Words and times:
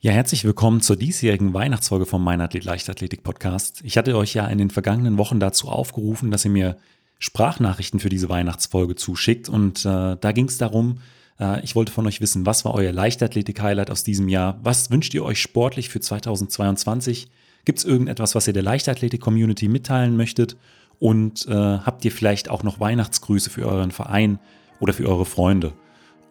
Ja, 0.00 0.12
herzlich 0.12 0.44
willkommen 0.44 0.80
zur 0.80 0.94
diesjährigen 0.94 1.54
Weihnachtsfolge 1.54 2.06
vom 2.06 2.22
Mein 2.22 2.40
Athlet 2.40 2.64
Leichtathletik 2.64 3.24
Podcast. 3.24 3.80
Ich 3.82 3.98
hatte 3.98 4.16
euch 4.16 4.32
ja 4.32 4.46
in 4.46 4.58
den 4.58 4.70
vergangenen 4.70 5.18
Wochen 5.18 5.40
dazu 5.40 5.66
aufgerufen, 5.66 6.30
dass 6.30 6.44
ihr 6.44 6.52
mir 6.52 6.76
Sprachnachrichten 7.18 7.98
für 7.98 8.08
diese 8.08 8.28
Weihnachtsfolge 8.28 8.94
zuschickt 8.94 9.48
und 9.48 9.84
äh, 9.84 10.16
da 10.16 10.30
ging 10.32 10.46
es 10.46 10.56
darum, 10.56 11.00
äh, 11.40 11.64
ich 11.64 11.74
wollte 11.74 11.90
von 11.90 12.06
euch 12.06 12.20
wissen, 12.20 12.46
was 12.46 12.64
war 12.64 12.74
euer 12.74 12.92
Leichtathletik-Highlight 12.92 13.90
aus 13.90 14.04
diesem 14.04 14.28
Jahr? 14.28 14.60
Was 14.62 14.92
wünscht 14.92 15.14
ihr 15.14 15.24
euch 15.24 15.42
sportlich 15.42 15.88
für 15.88 15.98
2022? 15.98 17.28
Gibt 17.64 17.80
es 17.80 17.84
irgendetwas, 17.84 18.36
was 18.36 18.46
ihr 18.46 18.52
der 18.52 18.62
Leichtathletik-Community 18.62 19.66
mitteilen 19.66 20.16
möchtet? 20.16 20.56
Und 21.00 21.48
äh, 21.48 21.52
habt 21.52 22.04
ihr 22.04 22.12
vielleicht 22.12 22.50
auch 22.50 22.62
noch 22.62 22.78
Weihnachtsgrüße 22.78 23.50
für 23.50 23.66
euren 23.66 23.90
Verein 23.90 24.38
oder 24.78 24.92
für 24.92 25.08
eure 25.08 25.26
Freunde? 25.26 25.72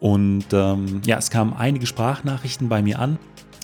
Und 0.00 0.46
ähm, 0.52 1.02
ja, 1.04 1.18
es 1.18 1.30
kamen 1.30 1.52
einige 1.52 1.86
Sprachnachrichten 1.86 2.70
bei 2.70 2.80
mir 2.80 2.98
an. 2.98 3.18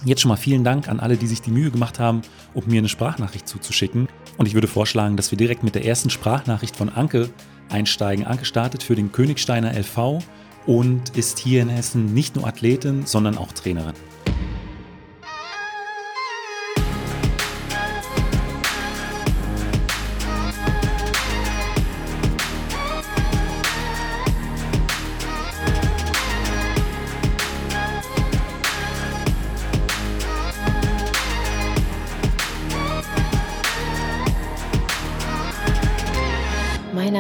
Jetzt 0.05 0.21
schon 0.21 0.29
mal 0.29 0.37
vielen 0.37 0.65
Dank 0.65 0.89
an 0.89 1.01
alle, 1.01 1.17
die 1.17 1.27
sich 1.27 1.41
die 1.41 1.51
Mühe 1.51 1.71
gemacht 1.71 1.99
haben, 1.99 2.21
um 2.53 2.65
mir 2.67 2.79
eine 2.79 2.91
Sprachnachricht 2.91 3.49
zuzuschicken. 3.49 4.07
Und 4.37 4.47
ich 4.47 4.53
würde 4.53 4.69
vorschlagen, 4.69 5.17
dass 5.17 5.31
wir 5.31 5.39
direkt 5.39 5.63
mit 5.63 5.75
der 5.75 5.87
ersten 5.87 6.11
Sprachnachricht 6.11 6.77
von 6.77 6.91
Anke 6.91 7.31
einsteigen. 7.71 8.27
Anke 8.27 8.45
startet 8.45 8.83
für 8.83 8.97
den 8.97 9.13
Königsteiner 9.13 9.73
LV 9.73 10.19
und 10.67 11.17
ist 11.17 11.39
hier 11.39 11.63
in 11.63 11.71
Hessen 11.71 12.13
nicht 12.13 12.37
nur 12.37 12.47
Athletin, 12.47 13.07
sondern 13.07 13.39
auch 13.39 13.53
Trainerin. 13.53 13.95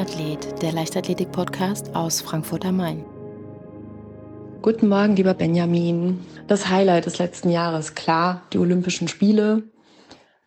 Leichtathletik-Podcast 0.04 1.94
aus 1.94 2.20
Frankfurt 2.20 2.66
am 2.66 2.76
Main. 2.76 3.04
Guten 4.60 4.88
Morgen, 4.88 5.16
lieber 5.16 5.32
Benjamin. 5.34 6.20
Das 6.46 6.68
Highlight 6.68 7.06
des 7.06 7.18
letzten 7.18 7.48
Jahres, 7.48 7.94
klar, 7.94 8.42
die 8.52 8.58
Olympischen 8.58 9.08
Spiele 9.08 9.62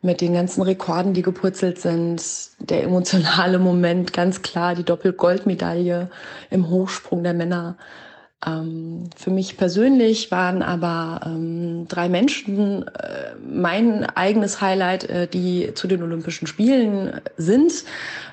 mit 0.01 0.21
den 0.21 0.33
ganzen 0.33 0.61
Rekorden, 0.61 1.13
die 1.13 1.23
gepurzelt 1.23 1.79
sind. 1.79 2.21
Der 2.59 2.83
emotionale 2.83 3.57
Moment, 3.57 4.13
ganz 4.13 4.43
klar, 4.43 4.75
die 4.75 4.83
Doppelgoldmedaille 4.83 6.11
im 6.51 6.69
Hochsprung 6.69 7.23
der 7.23 7.33
Männer. 7.33 7.77
Ähm, 8.45 9.09
für 9.15 9.31
mich 9.31 9.57
persönlich 9.57 10.29
waren 10.29 10.61
aber 10.61 11.21
ähm, 11.25 11.87
drei 11.87 12.07
Menschen 12.07 12.87
äh, 12.87 13.35
mein 13.43 14.05
eigenes 14.05 14.61
Highlight, 14.61 15.05
äh, 15.05 15.27
die 15.27 15.73
zu 15.73 15.87
den 15.87 16.03
Olympischen 16.03 16.45
Spielen 16.45 17.19
sind. 17.37 17.83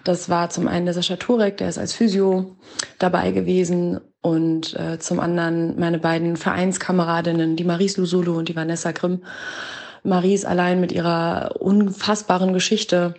Das 0.05 0.29
war 0.29 0.51
zum 0.51 0.69
einen 0.69 0.85
der 0.85 0.95
Sascha 0.95 1.17
Turek, 1.17 1.57
der 1.57 1.71
ist 1.71 1.79
als 1.79 1.95
Physio 1.95 2.55
dabei 2.99 3.31
gewesen 3.31 3.99
und 4.21 4.75
äh, 4.79 4.99
zum 4.99 5.21
anderen 5.21 5.79
meine 5.79 5.99
beiden 5.99 6.37
Vereinskameradinnen, 6.37 7.57
die 7.57 7.65
Maries 7.65 7.97
Lusolo 7.97 8.37
und 8.37 8.49
die 8.51 8.57
Vanessa 8.57 8.93
Grimm. 8.93 9.23
Maries 10.03 10.45
allein 10.45 10.81
mit 10.81 10.93
ihrer 10.93 11.57
unfassbaren 11.61 12.53
Geschichte 12.53 13.15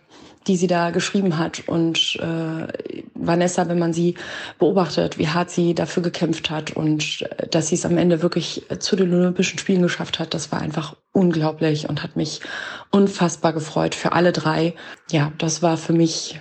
die 0.47 0.57
sie 0.57 0.67
da 0.67 0.91
geschrieben 0.91 1.37
hat. 1.37 1.63
Und 1.67 2.17
äh, 2.21 2.67
Vanessa, 3.13 3.67
wenn 3.67 3.79
man 3.79 3.93
sie 3.93 4.15
beobachtet, 4.59 5.17
wie 5.17 5.27
hart 5.27 5.49
sie 5.49 5.73
dafür 5.73 6.03
gekämpft 6.03 6.49
hat 6.49 6.71
und 6.71 7.21
äh, 7.21 7.47
dass 7.47 7.67
sie 7.67 7.75
es 7.75 7.85
am 7.85 7.97
Ende 7.97 8.21
wirklich 8.21 8.65
zu 8.79 8.95
den 8.95 9.13
Olympischen 9.13 9.59
Spielen 9.59 9.81
geschafft 9.81 10.19
hat, 10.19 10.33
das 10.33 10.51
war 10.51 10.61
einfach 10.61 10.95
unglaublich 11.11 11.89
und 11.89 12.03
hat 12.03 12.15
mich 12.15 12.41
unfassbar 12.91 13.53
gefreut 13.53 13.95
für 13.95 14.11
alle 14.11 14.31
drei. 14.31 14.75
Ja, 15.11 15.31
das 15.37 15.61
war 15.61 15.77
für 15.77 15.93
mich 15.93 16.39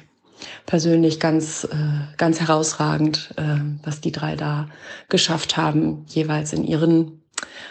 persönlich 0.67 1.21
ganz, 1.21 1.65
äh, 1.65 2.17
ganz 2.17 2.41
herausragend, 2.41 3.31
äh, 3.37 3.61
was 3.83 4.01
die 4.01 4.13
drei 4.13 4.37
da 4.37 4.69
geschafft 5.09 5.57
haben, 5.57 6.05
jeweils 6.09 6.53
in 6.53 6.65
ihren 6.65 7.23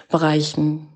Bereichen. 0.09 0.87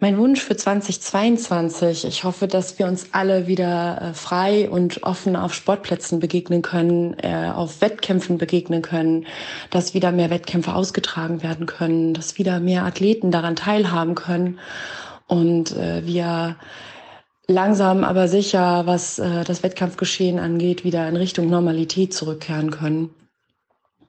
Mein 0.00 0.18
Wunsch 0.18 0.40
für 0.42 0.56
2022, 0.56 2.04
ich 2.04 2.24
hoffe, 2.24 2.48
dass 2.48 2.78
wir 2.80 2.86
uns 2.86 3.08
alle 3.12 3.46
wieder 3.46 4.02
äh, 4.02 4.14
frei 4.14 4.68
und 4.68 5.04
offen 5.04 5.36
auf 5.36 5.54
Sportplätzen 5.54 6.18
begegnen 6.18 6.62
können, 6.62 7.16
äh, 7.22 7.52
auf 7.54 7.80
Wettkämpfen 7.80 8.36
begegnen 8.36 8.82
können, 8.82 9.26
dass 9.70 9.94
wieder 9.94 10.10
mehr 10.10 10.30
Wettkämpfe 10.30 10.74
ausgetragen 10.74 11.44
werden 11.44 11.66
können, 11.66 12.12
dass 12.12 12.38
wieder 12.38 12.58
mehr 12.58 12.84
Athleten 12.84 13.30
daran 13.30 13.54
teilhaben 13.54 14.16
können 14.16 14.58
und 15.28 15.76
äh, 15.76 16.04
wir 16.04 16.56
langsam 17.46 18.02
aber 18.02 18.26
sicher, 18.26 18.86
was 18.86 19.16
das 19.16 19.62
Wettkampfgeschehen 19.62 20.38
angeht, 20.38 20.82
wieder 20.82 21.06
in 21.06 21.16
Richtung 21.16 21.50
Normalität 21.50 22.14
zurückkehren 22.14 22.70
können. 22.70 23.10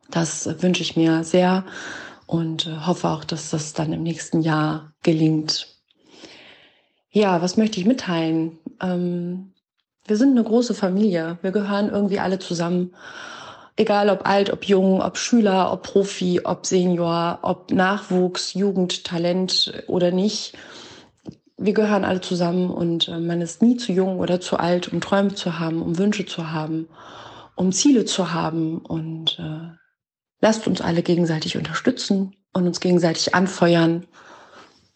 Das 0.10 0.48
wünsche 0.62 0.82
ich 0.82 0.96
mir 0.96 1.26
sehr 1.26 1.66
und 2.28 2.66
hoffe 2.88 3.10
auch, 3.10 3.26
dass 3.26 3.50
das 3.50 3.74
dann 3.74 3.92
im 3.92 4.04
nächsten 4.04 4.42
Jahr 4.42 4.94
gelingt. 5.04 5.75
Ja, 7.16 7.42
was 7.42 7.56
möchte 7.56 7.80
ich 7.80 7.86
mitteilen? 7.86 8.60
Ähm, 8.82 9.54
wir 10.06 10.18
sind 10.18 10.32
eine 10.32 10.44
große 10.44 10.74
Familie. 10.74 11.38
Wir 11.42 11.52
gehören 11.52 11.88
irgendwie 11.90 12.20
alle 12.20 12.40
zusammen. 12.40 12.94
Egal 13.78 14.10
ob 14.10 14.28
alt, 14.28 14.52
ob 14.52 14.66
jung, 14.66 15.02
ob 15.02 15.18
Schüler, 15.18 15.72
ob 15.72 15.84
Profi, 15.84 16.42
ob 16.44 16.66
Senior, 16.66 17.40
ob 17.42 17.72
Nachwuchs, 17.72 18.54
Jugend, 18.54 19.06
Talent 19.06 19.86
oder 19.88 20.12
nicht. 20.12 20.58
Wir 21.56 21.74
gehören 21.74 22.04
alle 22.04 22.20
zusammen 22.20 22.70
und 22.70 23.08
äh, 23.08 23.18
man 23.18 23.40
ist 23.40 23.62
nie 23.62 23.78
zu 23.78 23.94
jung 23.94 24.20
oder 24.20 24.42
zu 24.42 24.58
alt, 24.58 24.92
um 24.92 25.00
Träume 25.00 25.34
zu 25.36 25.58
haben, 25.58 25.82
um 25.82 25.98
Wünsche 25.98 26.26
zu 26.26 26.52
haben, 26.52 26.90
um 27.56 27.72
Ziele 27.72 28.04
zu 28.04 28.34
haben. 28.34 28.80
Und 28.80 29.40
äh, 29.40 29.74
lasst 30.42 30.68
uns 30.68 30.82
alle 30.82 31.02
gegenseitig 31.02 31.56
unterstützen 31.56 32.36
und 32.52 32.68
uns 32.68 32.82
gegenseitig 32.82 33.34
anfeuern 33.34 34.06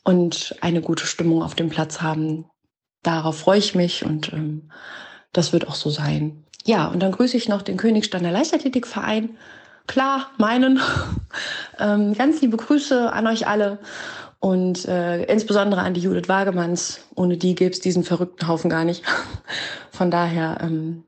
und 0.04 0.56
eine 0.62 0.82
gute 0.82 1.06
Stimmung 1.06 1.44
auf 1.44 1.56
dem 1.56 1.70
Platz 1.70 2.02
haben. 2.02 2.46
Darauf 3.04 3.40
freue 3.40 3.60
ich 3.60 3.76
mich 3.76 4.06
und 4.06 4.34
ähm, 4.34 4.72
das 5.32 5.54
wird 5.54 5.68
auch 5.68 5.76
so 5.76 5.90
sein. 5.90 6.46
Ja, 6.66 6.88
und 6.88 7.02
dann 7.02 7.12
grüße 7.12 7.38
ich 7.38 7.48
noch 7.48 7.62
den 7.62 7.78
Königsteiner 7.78 8.32
Leichtathletikverein. 8.32 9.38
Klar, 9.88 10.32
meinen. 10.38 10.80
ähm, 11.80 12.14
ganz 12.14 12.42
liebe 12.42 12.58
Grüße 12.58 13.12
an 13.12 13.28
euch 13.28 13.48
alle 13.48 13.80
und 14.40 14.86
äh, 14.86 15.24
insbesondere 15.24 15.82
an 15.82 15.94
die 15.94 16.02
Judith 16.02 16.30
Wagemanns. 16.30 17.02
Ohne 17.16 17.38
die 17.38 17.56
gäbe 17.56 17.72
es 17.72 17.80
diesen 17.80 18.04
verrückten 18.04 18.48
Haufen 18.48 18.70
gar 18.70 18.86
nicht. 18.86 19.04
Von 19.92 20.12
daher 20.12 20.60
ähm, 20.62 21.06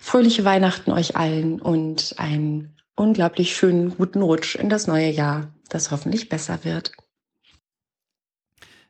fröhliche 0.00 0.44
Weihnachten 0.44 0.92
euch 0.92 1.16
allen 1.16 1.60
und 1.60 2.14
einen 2.18 2.76
unglaublich 2.96 3.56
schönen 3.56 3.96
guten 3.96 4.22
Rutsch 4.22 4.54
in 4.54 4.68
das 4.68 4.86
neue 4.86 5.10
Jahr, 5.10 5.52
das 5.68 5.90
hoffentlich 5.90 6.28
besser 6.28 6.64
wird. 6.64 6.92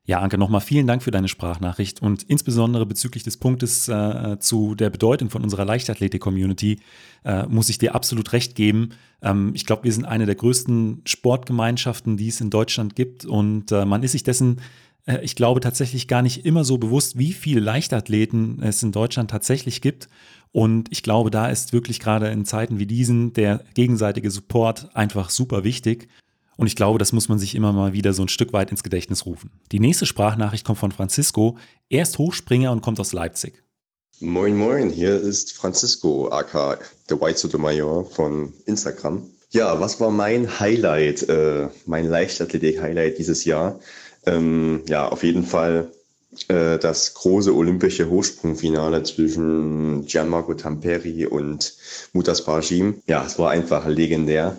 Ja, 0.06 0.20
Anke, 0.20 0.36
nochmal 0.36 0.60
vielen 0.60 0.86
Dank 0.86 1.02
für 1.02 1.10
deine 1.10 1.28
Sprachnachricht 1.28 2.02
und 2.02 2.24
insbesondere 2.24 2.84
bezüglich 2.84 3.22
des 3.22 3.38
Punktes 3.38 3.88
äh, 3.88 4.36
zu 4.38 4.74
der 4.74 4.90
Bedeutung 4.90 5.30
von 5.30 5.42
unserer 5.42 5.64
Leichtathletik-Community 5.64 6.78
äh, 7.24 7.46
muss 7.46 7.70
ich 7.70 7.78
dir 7.78 7.94
absolut 7.94 8.34
recht 8.34 8.54
geben. 8.54 8.90
Ähm, 9.22 9.52
ich 9.54 9.64
glaube, 9.64 9.84
wir 9.84 9.92
sind 9.94 10.04
eine 10.04 10.26
der 10.26 10.34
größten 10.34 11.00
Sportgemeinschaften, 11.06 12.18
die 12.18 12.28
es 12.28 12.42
in 12.42 12.50
Deutschland 12.50 12.96
gibt 12.96 13.24
und 13.24 13.72
äh, 13.72 13.86
man 13.86 14.02
ist 14.02 14.12
sich 14.12 14.22
dessen, 14.22 14.60
äh, 15.06 15.20
ich 15.22 15.36
glaube, 15.36 15.60
tatsächlich 15.60 16.06
gar 16.06 16.20
nicht 16.20 16.44
immer 16.44 16.64
so 16.64 16.76
bewusst, 16.76 17.18
wie 17.18 17.32
viele 17.32 17.60
Leichtathleten 17.60 18.62
es 18.62 18.82
in 18.82 18.92
Deutschland 18.92 19.30
tatsächlich 19.30 19.80
gibt. 19.80 20.10
Und 20.52 20.88
ich 20.92 21.02
glaube, 21.02 21.30
da 21.30 21.48
ist 21.48 21.72
wirklich 21.72 21.98
gerade 21.98 22.28
in 22.28 22.44
Zeiten 22.44 22.78
wie 22.78 22.86
diesen 22.86 23.32
der 23.32 23.64
gegenseitige 23.72 24.30
Support 24.30 24.94
einfach 24.94 25.30
super 25.30 25.64
wichtig. 25.64 26.08
Und 26.56 26.66
ich 26.66 26.76
glaube, 26.76 26.98
das 26.98 27.12
muss 27.12 27.28
man 27.28 27.38
sich 27.38 27.54
immer 27.54 27.72
mal 27.72 27.92
wieder 27.92 28.12
so 28.12 28.22
ein 28.22 28.28
Stück 28.28 28.52
weit 28.52 28.70
ins 28.70 28.82
Gedächtnis 28.82 29.26
rufen. 29.26 29.50
Die 29.72 29.80
nächste 29.80 30.06
Sprachnachricht 30.06 30.64
kommt 30.64 30.78
von 30.78 30.92
Francisco. 30.92 31.58
Er 31.88 32.02
ist 32.02 32.18
Hochspringer 32.18 32.72
und 32.72 32.80
kommt 32.80 33.00
aus 33.00 33.12
Leipzig. 33.12 33.64
Moin, 34.20 34.56
moin, 34.56 34.90
hier 34.90 35.20
ist 35.20 35.52
Francisco, 35.52 36.28
aka 36.28 36.78
der 37.10 37.20
White 37.20 37.38
Sotomayor 37.38 38.08
von 38.08 38.52
Instagram. 38.64 39.28
Ja, 39.50 39.80
was 39.80 40.00
war 40.00 40.10
mein 40.10 40.60
Highlight, 40.60 41.28
äh, 41.28 41.68
mein 41.86 42.06
Leichtathletik-Highlight 42.06 43.18
dieses 43.18 43.44
Jahr? 43.44 43.80
Ähm, 44.24 44.82
ja, 44.88 45.08
auf 45.08 45.22
jeden 45.22 45.44
Fall 45.44 45.90
äh, 46.48 46.78
das 46.78 47.14
große 47.14 47.54
olympische 47.54 48.08
Hochsprungfinale 48.08 49.02
zwischen 49.02 50.06
Gianmarco 50.06 50.54
Tamperi 50.54 51.26
und 51.26 51.74
Mutas 52.12 52.44
Barjim. 52.44 53.02
Ja, 53.06 53.24
es 53.24 53.38
war 53.38 53.50
einfach 53.50 53.86
legendär. 53.86 54.56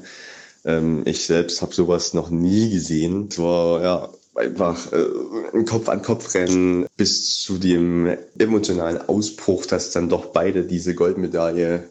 Ähm, 0.65 1.03
ich 1.06 1.25
selbst 1.25 1.62
habe 1.62 1.73
sowas 1.73 2.13
noch 2.13 2.29
nie 2.29 2.69
gesehen. 2.71 3.27
Es 3.29 3.39
war 3.39 3.81
ja 3.81 4.09
einfach 4.35 4.91
äh, 4.91 5.06
ein 5.53 5.65
Kopf-an-Kopf-Rennen 5.65 6.88
bis 6.97 7.39
zu 7.41 7.57
dem 7.57 8.17
emotionalen 8.38 8.97
Ausbruch, 8.97 9.65
dass 9.65 9.91
dann 9.91 10.09
doch 10.09 10.27
beide 10.27 10.63
diese 10.63 10.95
Goldmedaille 10.95 11.89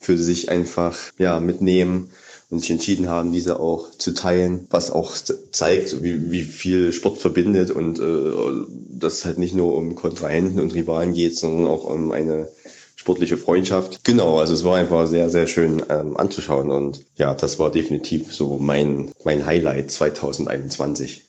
für 0.00 0.18
sich 0.18 0.50
einfach 0.50 0.98
ja 1.18 1.40
mitnehmen 1.40 2.10
und 2.50 2.60
sich 2.60 2.70
entschieden 2.70 3.08
haben, 3.08 3.32
diese 3.32 3.58
auch 3.58 3.90
zu 3.90 4.12
teilen, 4.12 4.66
was 4.70 4.90
auch 4.90 5.16
zeigt, 5.50 6.02
wie, 6.02 6.30
wie 6.30 6.42
viel 6.42 6.92
Sport 6.92 7.18
verbindet 7.18 7.70
und 7.70 7.98
äh, 7.98 8.66
dass 8.90 9.14
es 9.14 9.24
halt 9.24 9.38
nicht 9.38 9.54
nur 9.54 9.74
um 9.74 9.94
Kontrahenten 9.94 10.60
und 10.60 10.74
Rivalen 10.74 11.12
geht, 11.12 11.36
sondern 11.36 11.66
auch 11.66 11.84
um 11.84 12.12
eine 12.12 12.48
sportliche 12.96 13.36
Freundschaft. 13.36 14.02
Genau, 14.04 14.40
also 14.40 14.54
es 14.54 14.64
war 14.64 14.76
einfach 14.76 15.06
sehr, 15.06 15.30
sehr 15.30 15.46
schön 15.46 15.82
ähm, 15.88 16.16
anzuschauen 16.16 16.70
und 16.70 17.04
ja, 17.16 17.34
das 17.34 17.58
war 17.58 17.70
definitiv 17.70 18.34
so 18.34 18.58
mein, 18.58 19.12
mein 19.22 19.46
Highlight 19.46 19.90
2021. 19.90 21.22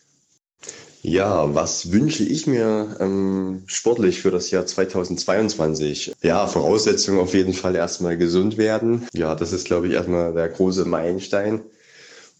Ja, 1.04 1.54
was 1.54 1.92
wünsche 1.92 2.24
ich 2.24 2.48
mir 2.48 2.98
ähm, 3.00 3.64
sportlich 3.68 4.22
für 4.22 4.32
das 4.32 4.50
Jahr 4.50 4.66
2022? 4.66 6.14
Ja, 6.22 6.48
Voraussetzungen 6.48 7.20
auf 7.20 7.34
jeden 7.34 7.54
Fall 7.54 7.76
erstmal 7.76 8.18
gesund 8.18 8.58
werden. 8.58 9.08
Ja, 9.14 9.36
das 9.36 9.54
ist, 9.54 9.66
glaube 9.66 9.88
ich, 9.88 9.94
erstmal 9.94 10.34
der 10.34 10.50
große 10.50 10.86
Meilenstein, 10.86 11.62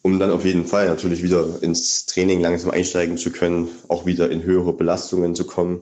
um 0.02 0.20
dann 0.20 0.32
auf 0.32 0.44
jeden 0.44 0.66
Fall 0.66 0.88
natürlich 0.88 1.22
wieder 1.22 1.48
ins 1.62 2.08
Training 2.08 2.42
langsam 2.42 2.72
einsteigen 2.72 3.18
zu 3.18 3.32
können, 3.32 3.70
auch 3.88 4.06
wieder 4.06 4.32
in 4.32 4.44
höhere 4.44 4.74
Belastungen 4.74 5.36
zu 5.36 5.46
kommen 5.46 5.82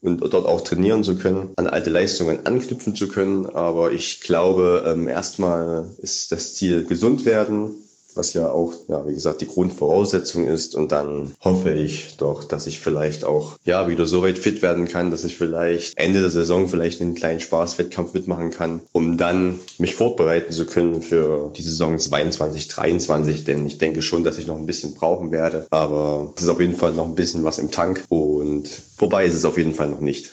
und 0.00 0.20
dort 0.20 0.46
auch 0.46 0.60
trainieren 0.60 1.02
zu 1.02 1.16
können, 1.16 1.50
an 1.56 1.66
alte 1.66 1.90
Leistungen 1.90 2.46
anknüpfen 2.46 2.94
zu 2.94 3.08
können. 3.08 3.46
Aber 3.46 3.92
ich 3.92 4.20
glaube, 4.20 4.84
ähm, 4.86 5.08
erstmal 5.08 5.90
ist 5.98 6.32
das 6.32 6.54
Ziel 6.54 6.84
gesund 6.84 7.24
werden, 7.24 7.87
was 8.18 8.34
ja 8.34 8.50
auch, 8.50 8.74
ja, 8.88 9.06
wie 9.06 9.14
gesagt, 9.14 9.40
die 9.40 9.46
Grundvoraussetzung 9.46 10.46
ist. 10.46 10.74
Und 10.74 10.92
dann 10.92 11.34
hoffe 11.42 11.72
ich 11.72 12.16
doch, 12.16 12.44
dass 12.44 12.66
ich 12.66 12.80
vielleicht 12.80 13.24
auch, 13.24 13.56
ja, 13.64 13.88
wieder 13.88 14.06
so 14.06 14.22
weit 14.22 14.38
fit 14.38 14.60
werden 14.60 14.88
kann, 14.88 15.10
dass 15.10 15.24
ich 15.24 15.36
vielleicht 15.36 15.96
Ende 15.96 16.20
der 16.20 16.30
Saison 16.30 16.68
vielleicht 16.68 17.00
einen 17.00 17.14
kleinen 17.14 17.40
Spaßwettkampf 17.40 18.12
mitmachen 18.12 18.50
kann, 18.50 18.80
um 18.92 19.16
dann 19.16 19.60
mich 19.78 19.94
vorbereiten 19.94 20.52
zu 20.52 20.66
können 20.66 21.00
für 21.00 21.52
die 21.56 21.62
Saison 21.62 21.98
22, 21.98 22.68
23. 22.68 23.44
Denn 23.44 23.66
ich 23.66 23.78
denke 23.78 24.02
schon, 24.02 24.24
dass 24.24 24.38
ich 24.38 24.46
noch 24.46 24.56
ein 24.56 24.66
bisschen 24.66 24.94
brauchen 24.94 25.30
werde. 25.30 25.66
Aber 25.70 26.32
es 26.36 26.42
ist 26.42 26.48
auf 26.48 26.60
jeden 26.60 26.76
Fall 26.76 26.92
noch 26.92 27.06
ein 27.06 27.14
bisschen 27.14 27.44
was 27.44 27.58
im 27.58 27.70
Tank. 27.70 28.04
Und 28.08 28.68
vorbei 28.96 29.24
ist 29.24 29.34
es 29.34 29.44
auf 29.44 29.56
jeden 29.56 29.74
Fall 29.74 29.88
noch 29.88 30.00
nicht. 30.00 30.32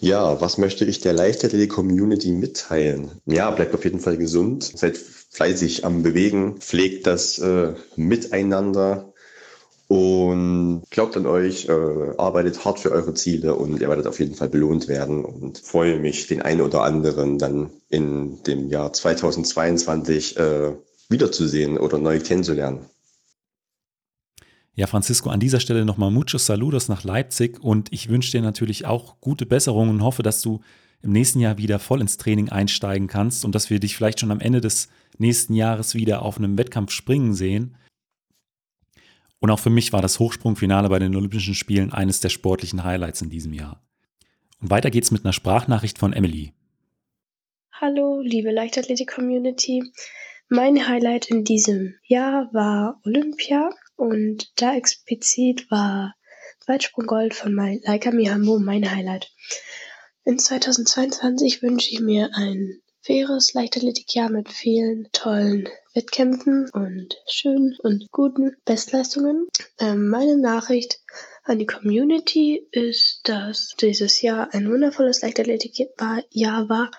Ja, 0.00 0.38
was 0.40 0.58
möchte 0.58 0.84
ich 0.84 1.00
der 1.00 1.14
Leichtathletik-Community 1.14 2.32
mitteilen? 2.32 3.10
Ja, 3.24 3.50
bleibt 3.50 3.74
auf 3.74 3.84
jeden 3.84 4.00
Fall 4.00 4.18
gesund. 4.18 4.70
Seid 4.74 4.98
fleißig 5.34 5.84
am 5.84 6.02
Bewegen, 6.04 6.60
pflegt 6.60 7.08
das 7.08 7.38
äh, 7.38 7.74
Miteinander 7.96 9.12
und 9.88 10.84
glaubt 10.90 11.16
an 11.16 11.26
euch, 11.26 11.68
äh, 11.68 11.72
arbeitet 12.16 12.64
hart 12.64 12.78
für 12.78 12.92
eure 12.92 13.14
Ziele 13.14 13.56
und 13.56 13.80
ihr 13.80 13.88
werdet 13.88 14.06
auf 14.06 14.20
jeden 14.20 14.36
Fall 14.36 14.48
belohnt 14.48 14.86
werden 14.86 15.24
und 15.24 15.58
freue 15.58 15.98
mich, 15.98 16.28
den 16.28 16.40
einen 16.40 16.60
oder 16.60 16.82
anderen 16.82 17.38
dann 17.38 17.70
in 17.88 18.42
dem 18.44 18.68
Jahr 18.68 18.92
2022 18.92 20.36
äh, 20.36 20.72
wiederzusehen 21.08 21.78
oder 21.78 21.98
neu 21.98 22.20
kennenzulernen. 22.20 22.86
Ja, 24.76 24.86
Francisco, 24.86 25.30
an 25.30 25.40
dieser 25.40 25.60
Stelle 25.60 25.84
nochmal 25.84 26.12
muchos 26.12 26.46
saludos 26.46 26.88
nach 26.88 27.02
Leipzig 27.02 27.62
und 27.62 27.92
ich 27.92 28.08
wünsche 28.08 28.30
dir 28.30 28.42
natürlich 28.42 28.86
auch 28.86 29.20
gute 29.20 29.46
Besserung 29.46 29.90
und 29.90 30.02
hoffe, 30.02 30.22
dass 30.22 30.42
du 30.42 30.60
im 31.04 31.12
nächsten 31.12 31.38
Jahr 31.38 31.58
wieder 31.58 31.78
voll 31.78 32.00
ins 32.00 32.16
Training 32.16 32.48
einsteigen 32.48 33.08
kannst 33.08 33.44
und 33.44 33.54
dass 33.54 33.68
wir 33.68 33.78
dich 33.78 33.94
vielleicht 33.94 34.20
schon 34.20 34.30
am 34.30 34.40
Ende 34.40 34.60
des 34.60 34.88
nächsten 35.18 35.54
Jahres 35.54 35.94
wieder 35.94 36.22
auf 36.22 36.38
einem 36.38 36.56
Wettkampf 36.56 36.90
springen 36.90 37.34
sehen. 37.34 37.76
Und 39.38 39.50
auch 39.50 39.58
für 39.58 39.70
mich 39.70 39.92
war 39.92 40.00
das 40.00 40.18
Hochsprungfinale 40.18 40.88
bei 40.88 40.98
den 40.98 41.14
Olympischen 41.14 41.54
Spielen 41.54 41.92
eines 41.92 42.20
der 42.20 42.30
sportlichen 42.30 42.84
Highlights 42.84 43.20
in 43.20 43.28
diesem 43.28 43.52
Jahr. 43.52 43.82
Und 44.60 44.70
weiter 44.70 44.90
geht's 44.90 45.10
mit 45.10 45.24
einer 45.24 45.34
Sprachnachricht 45.34 45.98
von 45.98 46.14
Emily. 46.14 46.54
Hallo, 47.72 48.22
liebe 48.22 48.50
Leichtathletik-Community. 48.50 49.84
Mein 50.48 50.88
Highlight 50.88 51.26
in 51.26 51.44
diesem 51.44 51.96
Jahr 52.06 52.48
war 52.54 53.00
Olympia 53.04 53.70
und 53.96 54.52
da 54.56 54.74
explizit 54.74 55.70
war 55.70 56.14
Weitsprunggold 56.66 57.34
von 57.34 57.54
Laika 57.54 58.10
Mihambo 58.10 58.58
mein 58.58 58.90
Highlight. 58.90 59.30
In 60.26 60.38
2022 60.38 61.62
wünsche 61.62 61.90
ich 61.90 62.00
mir 62.00 62.30
ein 62.32 62.80
faires 63.02 63.52
Leichtathletikjahr 63.52 64.30
mit 64.30 64.50
vielen 64.50 65.06
tollen 65.12 65.68
Wettkämpfen 65.92 66.70
und 66.70 67.14
schönen 67.28 67.76
und 67.82 68.10
guten 68.10 68.56
Bestleistungen. 68.64 69.46
Ähm, 69.78 70.08
meine 70.08 70.38
Nachricht 70.38 71.00
an 71.42 71.58
die 71.58 71.66
Community 71.66 72.66
ist, 72.72 73.20
dass 73.24 73.74
dieses 73.78 74.22
Jahr 74.22 74.54
ein 74.54 74.70
wundervolles 74.70 75.20
Leichtathletikjahr 75.20 76.70
war, 76.70 76.90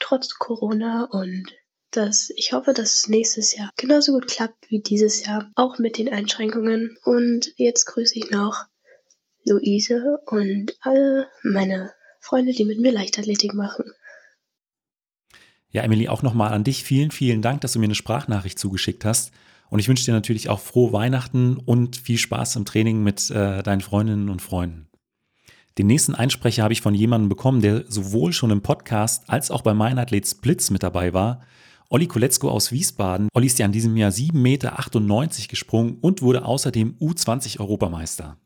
trotz 0.00 0.34
Corona 0.34 1.04
und 1.04 1.54
dass 1.92 2.30
ich 2.34 2.52
hoffe, 2.52 2.72
dass 2.72 2.96
es 2.96 3.08
nächstes 3.08 3.56
Jahr 3.56 3.70
genauso 3.76 4.10
gut 4.10 4.26
klappt 4.26 4.70
wie 4.70 4.80
dieses 4.80 5.24
Jahr, 5.24 5.52
auch 5.54 5.78
mit 5.78 5.98
den 5.98 6.12
Einschränkungen. 6.12 6.98
Und 7.04 7.52
jetzt 7.54 7.84
grüße 7.84 8.18
ich 8.18 8.32
noch 8.32 8.64
Luise 9.44 10.18
und 10.26 10.76
alle 10.80 11.28
meine 11.44 11.92
Freunde, 12.22 12.52
die 12.52 12.64
mit 12.64 12.78
mir 12.78 12.92
Leichtathletik 12.92 13.52
machen. 13.52 13.84
Ja, 15.70 15.82
Emily, 15.82 16.08
auch 16.08 16.22
nochmal 16.22 16.52
an 16.52 16.62
dich 16.62 16.84
vielen, 16.84 17.10
vielen 17.10 17.42
Dank, 17.42 17.62
dass 17.62 17.72
du 17.72 17.80
mir 17.80 17.86
eine 17.86 17.96
Sprachnachricht 17.96 18.58
zugeschickt 18.58 19.04
hast. 19.04 19.32
Und 19.70 19.80
ich 19.80 19.88
wünsche 19.88 20.04
dir 20.04 20.12
natürlich 20.12 20.48
auch 20.48 20.60
frohe 20.60 20.92
Weihnachten 20.92 21.56
und 21.56 21.96
viel 21.96 22.18
Spaß 22.18 22.56
im 22.56 22.64
Training 22.64 23.02
mit 23.02 23.28
äh, 23.30 23.62
deinen 23.62 23.80
Freundinnen 23.80 24.28
und 24.28 24.40
Freunden. 24.40 24.88
Den 25.78 25.88
nächsten 25.88 26.14
Einsprecher 26.14 26.62
habe 26.62 26.74
ich 26.74 26.82
von 26.82 26.94
jemandem 26.94 27.28
bekommen, 27.28 27.60
der 27.60 27.90
sowohl 27.90 28.32
schon 28.32 28.50
im 28.50 28.62
Podcast 28.62 29.28
als 29.28 29.50
auch 29.50 29.62
bei 29.62 29.74
Meinathlet 29.74 30.28
Splits 30.28 30.70
mit 30.70 30.82
dabei 30.82 31.14
war. 31.14 31.40
Olli 31.88 32.06
Koletzko 32.06 32.50
aus 32.50 32.70
Wiesbaden. 32.70 33.28
Olli 33.34 33.46
ist 33.46 33.58
ja 33.58 33.66
in 33.66 33.72
diesem 33.72 33.96
Jahr 33.96 34.10
7,98 34.10 34.32
Meter 34.34 35.48
gesprungen 35.48 35.98
und 36.00 36.22
wurde 36.22 36.44
außerdem 36.44 36.98
U20-Europameister. 37.00 38.36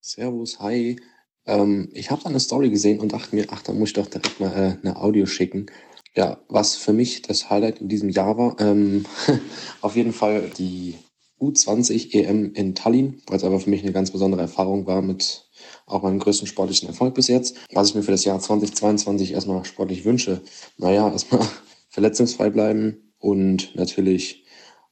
Servus, 0.00 0.60
hi. 0.60 1.00
Ähm, 1.46 1.88
ich 1.92 2.10
habe 2.10 2.26
eine 2.26 2.40
Story 2.40 2.70
gesehen 2.70 3.00
und 3.00 3.12
dachte 3.12 3.34
mir, 3.34 3.46
ach, 3.50 3.62
da 3.62 3.72
muss 3.72 3.90
ich 3.90 3.94
doch 3.94 4.06
direkt 4.06 4.40
mal 4.40 4.52
äh, 4.52 4.86
eine 4.86 4.96
Audio 4.96 5.26
schicken. 5.26 5.66
Ja, 6.14 6.38
was 6.48 6.76
für 6.76 6.92
mich 6.92 7.22
das 7.22 7.50
Highlight 7.50 7.80
in 7.80 7.88
diesem 7.88 8.08
Jahr 8.08 8.38
war, 8.38 8.56
ähm, 8.60 9.04
auf 9.80 9.96
jeden 9.96 10.12
Fall 10.12 10.50
die 10.56 10.96
U20 11.40 12.14
EM 12.14 12.54
in 12.54 12.74
Tallinn, 12.74 13.20
weil 13.26 13.36
es 13.36 13.44
aber 13.44 13.60
für 13.60 13.68
mich 13.68 13.82
eine 13.82 13.92
ganz 13.92 14.10
besondere 14.10 14.40
Erfahrung 14.40 14.86
war 14.86 15.02
mit 15.02 15.48
auch 15.86 16.02
meinem 16.02 16.18
größten 16.18 16.46
sportlichen 16.46 16.88
Erfolg 16.88 17.14
bis 17.14 17.28
jetzt. 17.28 17.56
Was 17.72 17.90
ich 17.90 17.94
mir 17.94 18.02
für 18.02 18.12
das 18.12 18.24
Jahr 18.24 18.40
2022 18.40 19.32
erstmal 19.32 19.64
sportlich 19.64 20.04
wünsche, 20.04 20.40
naja, 20.78 21.08
erstmal 21.12 21.46
verletzungsfrei 21.90 22.50
bleiben 22.50 23.12
und 23.18 23.74
natürlich 23.76 24.44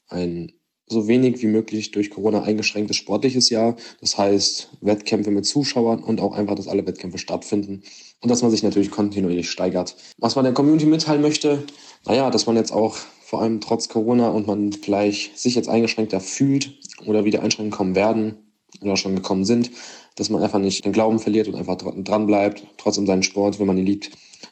ein 0.08 0.52
so 0.86 1.08
wenig 1.08 1.40
wie 1.42 1.46
möglich 1.46 1.90
durch 1.90 2.10
Corona 2.10 2.42
eingeschränktes 2.42 2.96
sportliches 2.96 3.50
Jahr. 3.50 3.76
Das 4.00 4.18
heißt 4.18 4.70
Wettkämpfe 4.80 5.30
mit 5.30 5.46
Zuschauern 5.46 6.02
und 6.02 6.20
auch 6.20 6.34
einfach, 6.34 6.54
dass 6.54 6.68
alle 6.68 6.86
Wettkämpfe 6.86 7.18
stattfinden 7.18 7.82
und 8.20 8.30
dass 8.30 8.42
man 8.42 8.50
sich 8.50 8.62
natürlich 8.62 8.90
kontinuierlich 8.90 9.50
steigert. 9.50 9.96
Was 10.18 10.36
man 10.36 10.44
der 10.44 10.54
Community 10.54 10.86
mitteilen 10.86 11.22
möchte, 11.22 11.62
naja, 12.06 12.30
dass 12.30 12.46
man 12.46 12.56
jetzt 12.56 12.72
auch 12.72 12.96
vor 13.24 13.40
allem 13.40 13.60
trotz 13.60 13.88
Corona 13.88 14.28
und 14.28 14.46
man 14.46 14.72
vielleicht 14.72 15.38
sich 15.38 15.54
jetzt 15.54 15.68
eingeschränkter 15.68 16.20
fühlt 16.20 16.74
oder 17.06 17.24
wieder 17.24 17.42
Einschränkungen 17.42 17.76
kommen 17.76 17.94
werden 17.94 18.36
oder 18.82 18.96
schon 18.96 19.16
gekommen 19.16 19.44
sind, 19.44 19.70
dass 20.16 20.30
man 20.30 20.42
einfach 20.42 20.58
nicht 20.58 20.84
den 20.84 20.92
Glauben 20.92 21.18
verliert 21.18 21.48
und 21.48 21.54
einfach 21.54 21.76
dran 21.76 22.26
bleibt, 22.26 22.64
trotzdem 22.76 23.06
seinen 23.06 23.22
Sport, 23.22 23.58
wenn 23.58 23.66
man 23.66 23.78
ihn 23.78 23.86
liebt, 23.86 24.10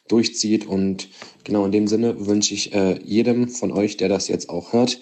durchzieht. 0.09 0.67
Und 0.67 1.09
genau 1.45 1.65
in 1.65 1.73
dem 1.73 1.87
Sinne 1.87 2.27
wünsche 2.27 2.55
ich 2.55 2.73
äh, 2.75 2.99
jedem 3.05 3.49
von 3.49 3.73
euch, 3.73 3.97
der 3.97 4.09
das 4.09 4.29
jetzt 4.29 4.49
auch 4.49 4.73
hört, 4.73 4.99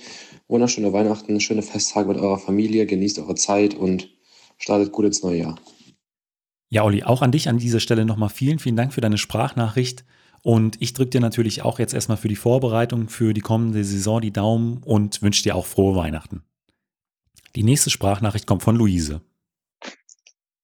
wunderschöne 0.50 0.92
Weihnachten, 0.92 1.40
schöne 1.40 1.62
Festtage 1.62 2.08
mit 2.08 2.18
eurer 2.18 2.38
Familie, 2.38 2.86
genießt 2.86 3.18
eure 3.20 3.34
Zeit 3.34 3.74
und 3.74 4.10
startet 4.58 4.92
gut 4.92 5.06
ins 5.06 5.22
neue 5.22 5.38
Jahr. 5.38 5.58
Ja, 6.68 6.84
Olli, 6.84 7.02
auch 7.02 7.22
an 7.22 7.32
dich 7.32 7.48
an 7.48 7.58
dieser 7.58 7.80
Stelle 7.80 8.04
nochmal 8.04 8.28
vielen, 8.28 8.58
vielen 8.58 8.76
Dank 8.76 8.92
für 8.92 9.00
deine 9.00 9.18
Sprachnachricht. 9.18 10.04
Und 10.42 10.80
ich 10.80 10.92
drücke 10.92 11.10
dir 11.10 11.20
natürlich 11.20 11.62
auch 11.62 11.78
jetzt 11.78 11.92
erstmal 11.92 12.16
für 12.16 12.28
die 12.28 12.36
Vorbereitung 12.36 13.08
für 13.08 13.34
die 13.34 13.40
kommende 13.40 13.84
Saison 13.84 14.20
die 14.20 14.32
Daumen 14.32 14.82
und 14.84 15.20
wünsche 15.20 15.42
dir 15.42 15.54
auch 15.54 15.66
frohe 15.66 15.96
Weihnachten. 15.96 16.42
Die 17.56 17.64
nächste 17.64 17.90
Sprachnachricht 17.90 18.46
kommt 18.46 18.62
von 18.62 18.76
Luise. 18.76 19.20